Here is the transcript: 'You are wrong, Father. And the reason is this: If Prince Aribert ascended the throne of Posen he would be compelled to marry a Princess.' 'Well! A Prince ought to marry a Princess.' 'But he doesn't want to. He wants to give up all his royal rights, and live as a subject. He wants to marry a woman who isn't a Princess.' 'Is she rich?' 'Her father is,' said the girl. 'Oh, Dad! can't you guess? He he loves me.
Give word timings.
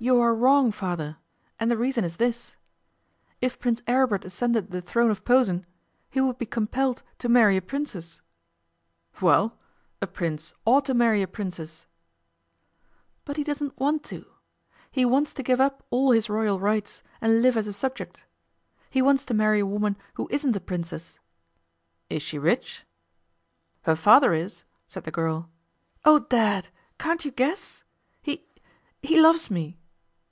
'You 0.00 0.20
are 0.20 0.32
wrong, 0.32 0.70
Father. 0.70 1.16
And 1.58 1.68
the 1.68 1.76
reason 1.76 2.04
is 2.04 2.18
this: 2.18 2.54
If 3.40 3.58
Prince 3.58 3.82
Aribert 3.88 4.24
ascended 4.24 4.70
the 4.70 4.80
throne 4.80 5.10
of 5.10 5.24
Posen 5.24 5.66
he 6.08 6.20
would 6.20 6.38
be 6.38 6.46
compelled 6.46 7.02
to 7.18 7.28
marry 7.28 7.56
a 7.56 7.60
Princess.' 7.60 8.20
'Well! 9.20 9.58
A 10.00 10.06
Prince 10.06 10.54
ought 10.64 10.84
to 10.84 10.94
marry 10.94 11.20
a 11.20 11.26
Princess.' 11.26 11.84
'But 13.24 13.38
he 13.38 13.42
doesn't 13.42 13.76
want 13.76 14.04
to. 14.04 14.24
He 14.88 15.04
wants 15.04 15.34
to 15.34 15.42
give 15.42 15.60
up 15.60 15.82
all 15.90 16.12
his 16.12 16.30
royal 16.30 16.60
rights, 16.60 17.02
and 17.20 17.42
live 17.42 17.56
as 17.56 17.66
a 17.66 17.72
subject. 17.72 18.24
He 18.90 19.02
wants 19.02 19.24
to 19.24 19.34
marry 19.34 19.58
a 19.58 19.66
woman 19.66 19.96
who 20.14 20.28
isn't 20.30 20.54
a 20.54 20.60
Princess.' 20.60 21.18
'Is 22.08 22.22
she 22.22 22.38
rich?' 22.38 22.84
'Her 23.82 23.96
father 23.96 24.32
is,' 24.32 24.62
said 24.86 25.02
the 25.02 25.10
girl. 25.10 25.50
'Oh, 26.04 26.20
Dad! 26.20 26.68
can't 27.00 27.24
you 27.24 27.32
guess? 27.32 27.82
He 28.22 28.46
he 29.02 29.20
loves 29.20 29.50
me. 29.50 29.74